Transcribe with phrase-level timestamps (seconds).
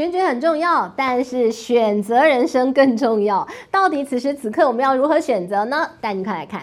[0.00, 3.46] 选举很重要，但是选择人生更重要。
[3.70, 5.86] 到底此时此刻我们要如何选择呢？
[6.00, 6.62] 带你快来看。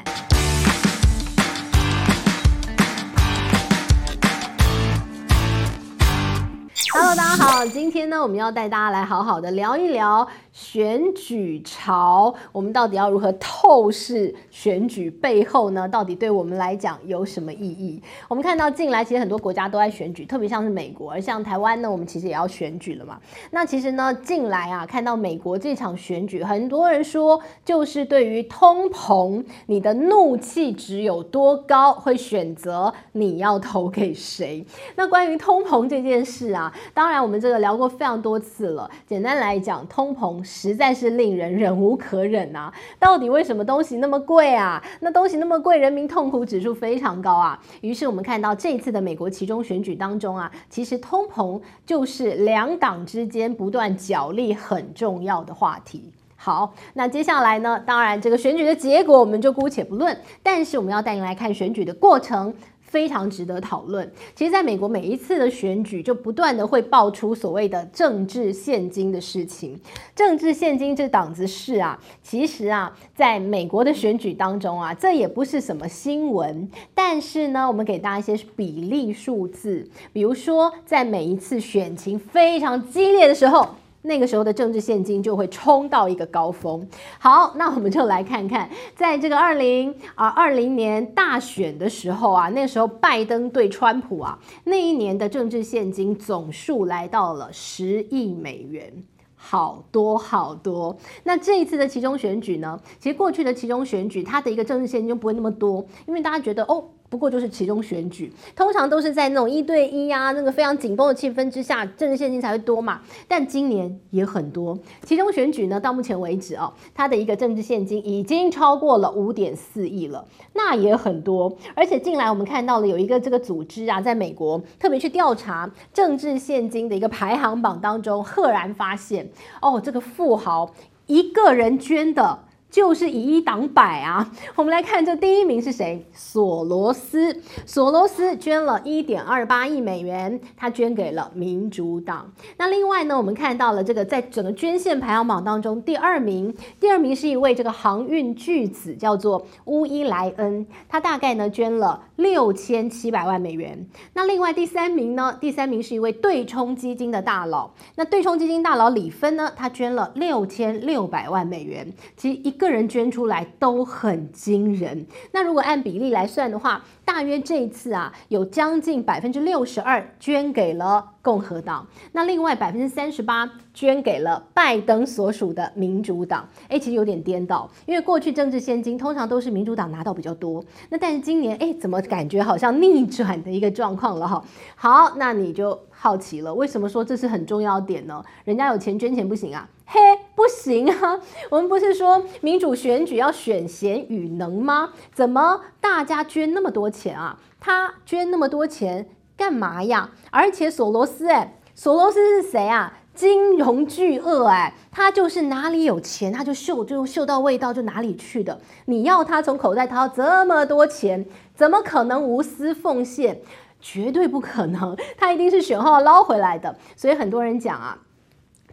[6.91, 15.87] Hello，大好，今天呢，我们要带大家来好好的聊一聊选举潮，我们到底要如何透视选举背后呢？
[15.87, 18.01] 到底对我们来讲有什么意义？
[18.27, 23.19] 我们看到近来其实很多国家都在选举，特别像是美国，而像台湾呢，我们其实也要选举了嘛。
[23.51, 34.65] 那其实呢，近来啊，看到美国这场选举，很多人说就是对于通膨，你的怒气值有多高，会选择你要投给谁。
[34.95, 36.73] 那关于通膨这件事啊。
[36.95, 38.89] 当然，我们这个聊过非常多次了。
[39.05, 42.73] 简单来讲，通膨实在是令人忍无可忍啊！
[42.97, 44.81] 到底为什么东西那么贵啊？
[45.01, 47.61] 那东西那么贵，人民痛苦指数非常高啊！
[47.81, 56.09] 于是我们看到这一次的美国期中选举当中啊，其实通膨就是两党之间不断角力很重要的话题。
[56.37, 57.83] 好，那接下来呢？
[57.85, 62.53] 当然，这个选举的结果我们就姑且不论，但是我们要带您来看选举的过程。
[62.87, 64.11] 非常值得讨论。
[64.33, 69.79] 其实，在美国每一次的选举，就不断的会爆出所谓的政治献金的事情。
[70.15, 76.69] 政治献金这档子事啊，其实啊，在美国的选举当中啊，这也不是什么新闻。
[76.95, 83.67] 但是呢，我们给大家一些比例数字，比如说，在每一次选情非常激烈的时候。
[84.07, 86.87] 那个时候的政治现金就会冲到一个高峰。
[87.19, 98.91] 好，那我们就来看看，在这个二零啊二零年大选的时候啊，那时候拜登对川普啊，那一年的政治现金总数来到了十亿美元，
[99.35, 100.97] 好多好多。
[101.23, 106.83] 那这一次的其中选举呢，其实过去的其中选举，它的一个政治现金就不会那么多，因为大家觉得哦。
[107.09, 113.01] 不过就是其中选举，通常都是在那种一对一啊，那个非常紧绷的气氛之下，政治献金才会多嘛。
[113.27, 121.55] 但今年也很多，其中选举呢，到目前为止啊，它的一个政治献金已经超过了五点四亿了，那也很多。
[121.73, 129.29] 而且近来我们看到了有一个这个组织啊，在美国特别去调查政治献金的一个排行榜当中，赫然发现
[129.61, 130.69] 哦，这个富豪
[131.05, 132.46] 一个人捐的。
[132.69, 134.31] 就是以一挡百啊！
[134.55, 136.05] 我们来看这第一名是谁？
[136.13, 137.41] 索罗斯。
[137.65, 142.31] 索罗斯捐了一点二八亿美元，他捐给了民主党。
[142.57, 153.87] 那另外呢，我们看到了这个在整个捐献排行榜当中，第二名，第二名是一位这个航运巨子，叫做乌伊莱恩，他大概呢捐了六千七百万美元。
[154.13, 155.37] 那另外第三名呢？
[155.39, 157.71] 第三名是一位对冲基金的大佬。
[157.95, 161.91] 那对冲基金大佬李芬呢，他捐了六千六百万美元。
[162.15, 165.05] 其一个人捐出来都很惊人。
[165.31, 176.47] 那如果按比例来算的话，大约这一次啊，有将近百分之六十二捐给了共和党，那另外百分之三十八捐给了拜登所属的民主党。
[176.67, 180.63] 诶，其实有点颠倒，因为过去政治献金通常都是民主党拿到比较多。
[180.89, 184.43] 那但是今年，诶，怎么感觉好像逆转的一个状况了哈？
[184.75, 188.23] 好，那你就好奇了，为什么说这是很重要点呢？
[188.43, 189.69] 人家有钱捐钱不行啊？
[189.85, 189.99] 嘿，
[190.37, 191.19] 不行啊！
[191.49, 194.93] 我们不是说民主选举要选贤与能吗？
[195.11, 197.39] 怎么大家捐那么多钱啊？
[197.59, 200.11] 他捐那么多钱干嘛呀？
[200.29, 202.99] 而且索罗斯，诶，索罗斯是谁啊？
[203.15, 208.61] 金融巨鳄，诶，他就是哪里有钱他就嗅，就嗅到味道就哪里去的。
[208.85, 211.25] 你要他从口袋掏这么多钱，
[211.55, 213.41] 怎么可能无私奉献？
[213.81, 216.77] 绝对不可能，他一定是选后捞回来的。
[216.95, 217.97] 所以很多人讲啊。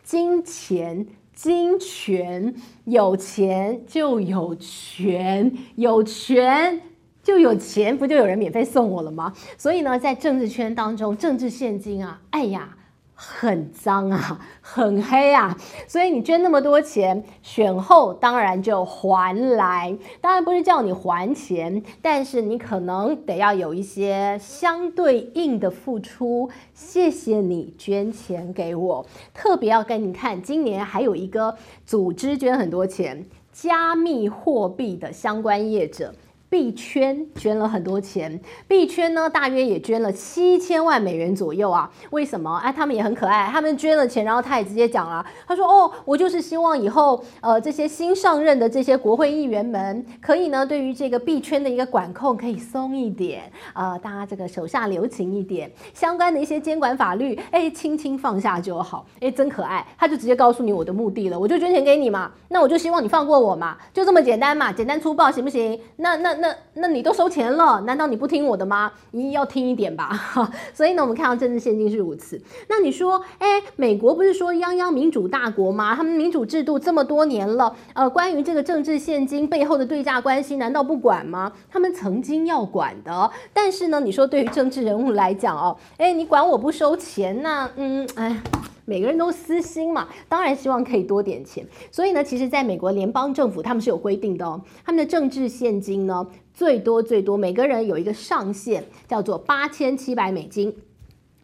[0.03, 6.81] 金钱、金权，有钱就有权，有权
[7.23, 9.33] 就有钱，不就有人免费送我了吗？
[9.59, 12.77] 所以呢，在政治圈当中，政治现金啊，哎呀。
[13.15, 19.97] 很脏啊， 很黑啊，所以你捐那么多钱，选后当然就还来。
[20.21, 26.51] 当然不是叫你还钱，但是你可能得要有一些相对应的付出。
[26.75, 31.57] 谢谢你捐钱给我，特别要跟你看，今年还有一个
[31.87, 36.13] 组织捐很多钱，加密货币的相关业者。
[36.55, 41.91] 币圈捐了很多钱，币圈呢大约也捐了七千万美元左右啊。
[42.11, 42.57] 为什么？
[42.59, 59.05] 哎，他们也很可爱，他们捐了钱，然后他也直接讲了，他说：“哦，我就是希望以后呃这些新上任的这些国会议员们，可以呢对于这个币圈的一个管控可以松一点、呃，大家这个手下留情一点，相关的一些监管法律，哎，轻轻放下就好。
[59.19, 65.77] 哎，真可爱，他就直接告诉你我的目的了，我就捐钱给你嘛，那我就希望你放过我嘛，就这么简单嘛，简单粗暴行不行？
[65.97, 66.44] 那那。
[66.45, 68.93] 那那你都收钱了，难道你不听我的吗？
[69.13, 70.11] 你要听一点吧。
[70.75, 72.39] 所以呢，我们看到政治现金是如此。
[72.69, 75.95] 那你说，哎，美国不是说泱泱民主大国吗？
[75.97, 81.51] 他们民主制度这么多年了，呃，关于这个政治现金背后的对价关系，难道不管吗？
[81.71, 83.31] 他们曾经要管的。
[83.55, 88.43] 但是呢，你说对于政治人物来讲哦，哎，你管我不收钱，那嗯，哎。
[88.85, 91.67] 每个人都私心嘛，当然希望可以多点钱。
[91.91, 100.77] 所以呢，其实在美国联邦政府他们是有规定的哦，他们的政治现金呢，最多最多每个人有一个上限，叫做八千七百美金。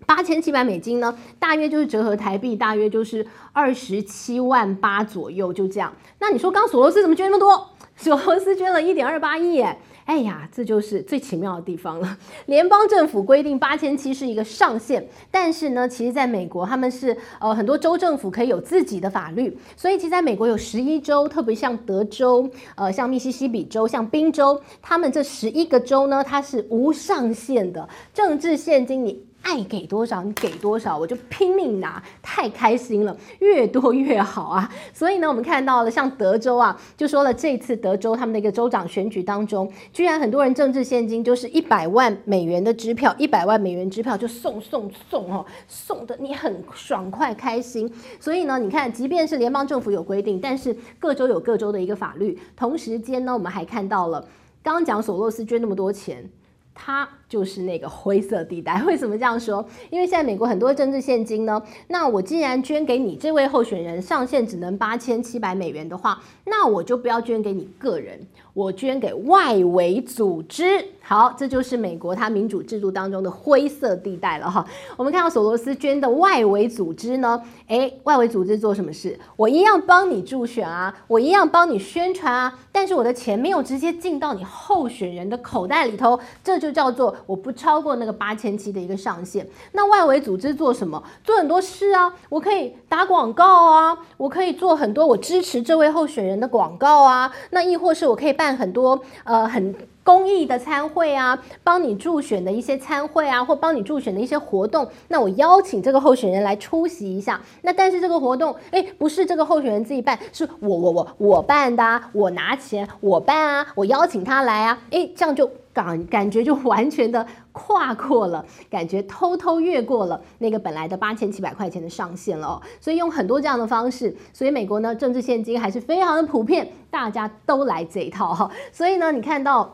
[0.07, 5.95] 八千七百美金呢，大约就是折合台币，大约就是二十七万八左右，就这样。
[6.19, 7.69] 那你说刚索罗斯怎么捐那么多？
[7.97, 9.79] 索罗斯捐了一点二八亿耶。
[10.05, 12.19] 哎呀，这就是最奇妙的地方了。
[12.47, 29.30] 联邦政府规定八千七是一个上限，但是呢，其实在美国他们是呃很多州政府可以有自己的法律，所以其实在美国有十一州，特别像德州、呃像密西西比州、像宾州，他们这十一个州呢，它是无上限的政治现金你。
[29.43, 34.71] 爱给多少你给多少，我就拼命拿，太开心了，越多越好啊！
[34.93, 47.91] 所以呢，我们看到了像德州啊，就说了这次德州他们的一个州长选举当中，居然很多人政治献金就是一百万美元的支票，一百万美元支票就送送送哦，送的你很爽快开心。
[48.21, 52.39] 所以呢，你看，即便是联邦政府有规定，但是各州有各州的一个法律。
[52.55, 54.21] 同时间呢，我们还看到了
[54.63, 56.29] 刚刚讲索罗斯捐那么多钱，
[56.75, 57.09] 他。
[57.29, 59.65] 就是那个灰色地带，为什么这样说？
[59.89, 68.19] 因为现在美国很多政治现金呢，那我既然捐给你这位候选人，上限只能八千七百美元的话，那我就不要捐给你个人，
[68.53, 70.85] 我捐给外围组织。
[71.11, 74.65] 好，这就是美国它民主制度当中的灰色地带了哈。
[74.97, 79.19] 我们看到索罗斯捐的外围组织呢，诶，外围组织做什么事？
[79.35, 87.13] 我一样帮你助选啊，我一样帮你宣传啊，但是我的钱没有直接进到你候选人的口袋里头，这就叫做。
[87.27, 89.45] 我不超过那个八千七的一个上限。
[89.73, 91.03] 那外围组织做什么？
[91.25, 97.33] 做很多事啊，我可以打广告啊，我可以做很多我支持这位候选人的广告啊。
[97.51, 99.75] 那亦或是我可以办很多呃很
[100.11, 104.85] 公益的餐会啊，帮你助选的一些餐会啊，或帮你助选的一些活动。
[105.07, 107.41] 那我邀请这个候选人来出席一下。
[107.63, 115.49] 那但是这个活动，诶，不是这个候选人自己办，是我我我我办的啊，我拿钱我办啊，我邀请他来啊，诶，这样就。
[115.73, 122.61] 感感觉就完全的跨过了，感觉偷偷越过了那个本来的八千七百块钱的上限了哦。
[122.81, 128.51] 所以用很多这样的方式，所以美国呢政治献金还是非常的普遍，大家都来这一套哈。
[128.73, 129.73] 所以呢，你看到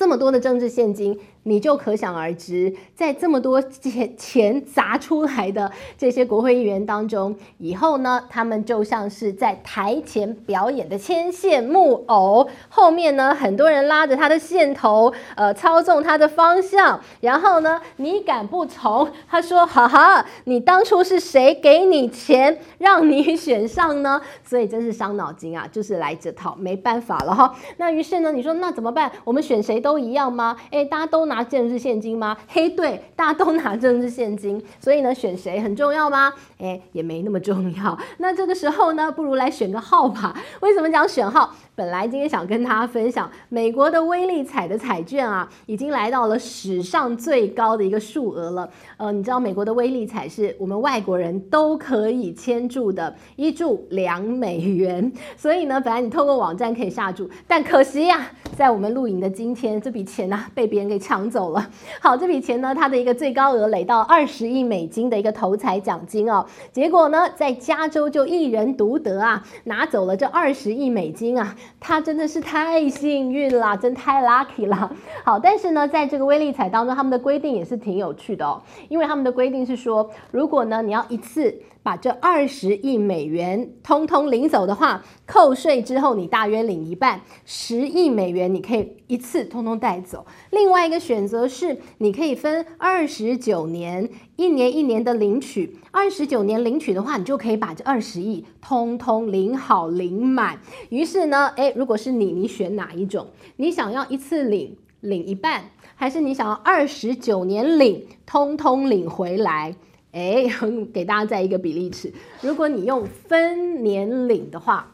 [0.00, 1.20] 这么多的政治现金。
[1.44, 19.10] 你就可想而知，在这么多钱钱砸出来的这些国会议员当中，以后呢，他们就像是在台前表演的牵线木偶，后面呢，很多人拉着他的线头，呃，操纵他的方向，然后呢，你敢不从？
[19.26, 27.54] 他说：“哈哈，你当初是谁给你钱让你选上呢？” 所以真是伤脑筋啊，就是来这套，没办法了哈。
[27.78, 29.10] 那于是呢，你说那怎么办？
[29.24, 30.54] 我们选谁都一样吗？
[30.70, 31.29] 诶，大家都。
[31.30, 32.36] 拿政治现金吗？
[32.48, 36.34] 黑队，大家都拿政治现金，所以呢，选谁很重要吗？
[36.58, 37.96] 诶，也没那么重要。
[38.18, 40.36] 那这个时候呢，不如来选个号吧。
[40.60, 41.54] 为什么讲选号？
[41.76, 48.68] 本来今天想跟大家分享，美国的威力彩的彩券啊，已经来到了史上最高的一个数额了。
[48.98, 55.10] 呃，你知道美国的威力彩是我们外国人都可以签注的，一注两美元。
[55.36, 61.68] 所以呢，本来你透过网站可以下注，但可惜呀、在我们录影的今天，这笔钱呢、被别人给抢抢走了。
[62.00, 66.46] 好，这笔钱呢，它的一个最高额累到二十亿美金的一个头彩奖金哦。
[66.72, 71.54] 结果呢，在加州就一人独得啊，拿走了这二十亿美金啊。
[71.78, 74.90] 他真的是太幸运了，真太 lucky 了。
[75.22, 78.62] 好，但是呢，在这个威力彩当中，他们的规定也是挺有趣的哦。
[78.88, 81.54] 因为他们的规定是说，如果呢你要一次
[81.90, 90.24] 把这二十亿美元通通领走的话，扣税之后你大约领一半，十亿美元你可以一次通通带走。
[90.50, 94.08] 另外一个选择是，你可以分二十九年。
[94.36, 100.60] 一年一年的领取，二十九年领取的话，你就可以把这二十亿通通领好领满。
[100.90, 103.26] 于是呢，诶，如果是你，你选哪一种？
[103.56, 105.64] 你想要一次领领一半，
[105.96, 109.74] 还是你想要二十九年领通通领回来？
[110.12, 110.44] 哎，
[110.92, 114.92] 给大家再一个比例尺，如果你用分年领的话。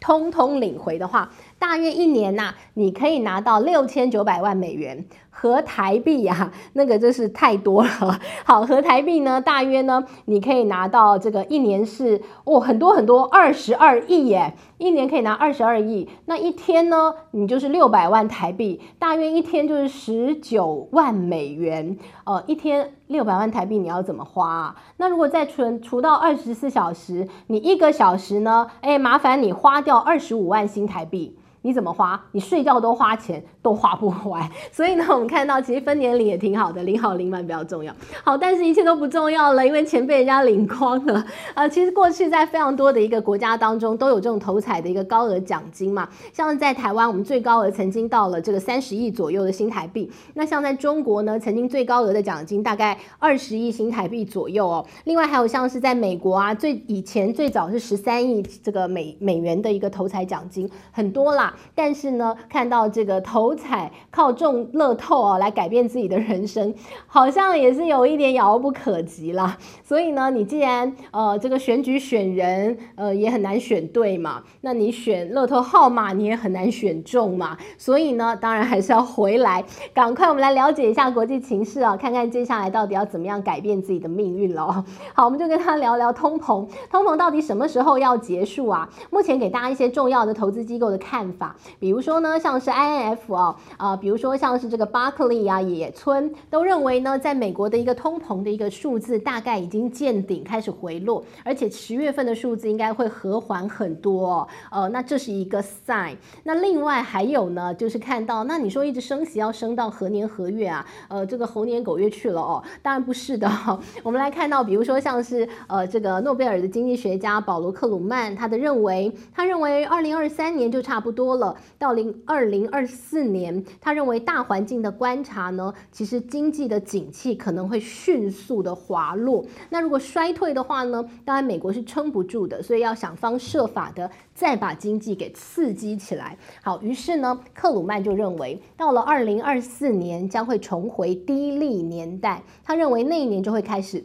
[0.00, 5.06] 通通领回的话，大约一年呐、你可以拿到六千九百万美元。
[5.36, 7.90] 合台币呀、 那个真是太多了。
[8.46, 16.08] 好，合台币呢，大约呢，你可以拿到这个一年是哦，很多很多，二十二亿耶，一年可以拿二十二亿。
[16.26, 21.98] 那一天呢，你就是六百万台币，大约一天就是十九万美元。
[22.22, 24.76] 呃，一天六百万台币，你要怎么花啊？
[24.98, 28.68] 那如果再除除到二十四小时，你一个小时呢？
[28.82, 31.36] 哎，麻烦你花掉二十五万新台币。
[31.64, 32.22] 你怎么花？
[32.32, 34.46] 你睡觉都花钱，都花不完。
[34.70, 37.90] 所以呢，我们看到其实分年龄也挺好的，领好领满比较重要。
[38.22, 41.24] 好，但是一切都不重要了，因为钱被人家领光了。
[41.56, 46.06] 呃，其实过去在非常多的一个国家当中，都有这种头彩的一个高额奖金嘛。
[46.34, 50.12] 像在台湾，我们最高额曾经到了这个三十亿左右的新台币。
[50.34, 54.84] 那像在中国呢，曾经最高额的奖金大概二十亿新台币左右哦。
[55.04, 61.53] 另外还有像是在美国啊，最以前最早是十三亿这个美美元的一个头彩奖金，很多啦。
[61.74, 66.74] 但是呢，看到这个头彩靠中乐透啊来改变自己的人生，
[67.06, 69.56] 好像也是有一点遥不可及了。
[69.82, 77.56] 所以呢，你既然呃这个选举选人呃也很难选对嘛，那你选乐透号码你也很难选中嘛。
[77.78, 84.84] 所以呢，当然还是要回来，赶快我们来了解一下国际情势啊，看看接下来到底要怎么样改变自己的命运了。
[85.14, 88.88] 好，我们就跟他聊聊通膨，通膨到底什么时候要结束啊？
[89.10, 91.43] 目前给大家一些重要的投资机构的看法。
[91.80, 104.48] 比如说呢，像是 INF 啊，啊，比如说像是这个巴克利啊、野村都认为呢，在美国的一个通膨的一个数字大概已经见顶，开始回落，而且十月份的数字应该会和缓很多哦。
[104.70, 106.16] 呃，那这是一个 sign。
[106.42, 110.86] 那另外还有呢，就是看到，那你说一直升息要升到何年何月啊？
[111.08, 112.62] 呃，这个猴年狗月去了哦？
[112.82, 113.50] 当然不是的。
[114.02, 121.56] 我们来看到，比如说像是呃这个诺贝尔的经济学家保罗克鲁曼，他的认为，他认为二零二三年就差不多了。
[121.78, 129.44] 到零二零二四年，他认为大环境的观察呢，其实经济的景气可能会迅速的滑落。
[129.70, 136.36] 那如果衰退的话呢，当然美国是撑不住的，所以要想方设法的再把经济给刺激起来。
[136.62, 142.42] 好，于是呢，克鲁曼就认为，到了二零二四年将会重回低利年代。
[142.64, 144.04] 他认为那一年就会开始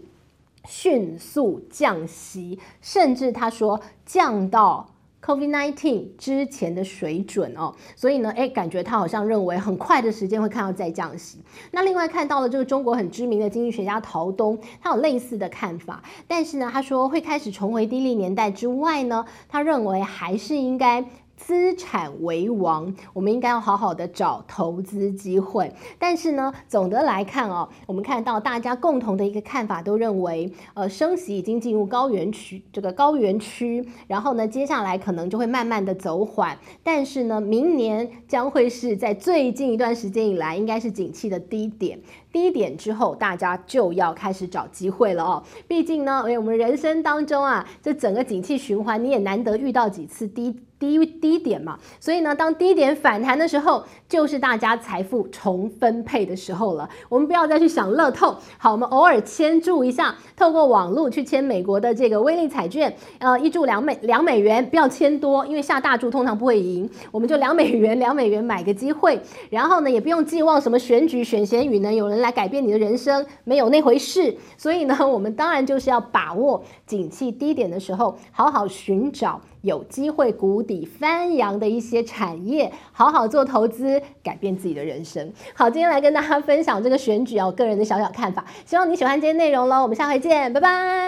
[0.65, 4.89] 迅速降息，甚至他说降到。
[5.23, 11.39] COVID-19 之前的水准哦，所以呢，诶，感觉他好像认为很快的时间会看到再降息。
[11.71, 21.05] 那另外看到了这个中国很知名的经济学家陶东，他有类似的看法，但是呢，他说会开始重回低利年代之外呢，他认为还是应该。
[21.39, 25.73] 资产为王，我们应该要好好的找投资机会。
[25.97, 36.57] 但是呢，总的来看哦，我们看到大家共同的一个看法都认为，呃，升息已经进入高原区，这个高原区，然后呢，接下来可能就会慢慢的走缓。
[36.83, 41.99] 但是呢，明年将会是在最近一段时间以来，应该是景气的低点。
[42.33, 45.43] 低点之后，大家就要开始找机会了哦。
[45.67, 50.59] 毕竟呢，哎，我们人生当中啊，这整个景气循环，你也难得遇到几次低。
[50.79, 56.89] 低低点嘛，所以呢，当低点反弹的时候，就是大家财富重分配的时候了。
[57.09, 69.19] 我们不要再去想乐透，好，我们偶尔签注一下，透过网络去签美国的这个威力彩券，呃，一注两美两美元，不要签多，因为下大注通常不会赢，我们就两美元两美元买个机会，
[69.49, 74.33] 然后呢，也不用寄望什么选举选贤与能有人来改变你的人生，没有那回事。
[74.55, 79.41] 所以呢，我们当然就是要把握景气低点的时候，好好寻找。
[79.61, 85.31] 有机会谷底翻扬的一些产业，好好做投资，改变自己的人生。
[85.53, 88.45] 好，今天来跟大家分享这个选举啊，我个人的小小看法。
[88.65, 90.99] 希望你喜欢今天内容喽，我们下回见，拜拜。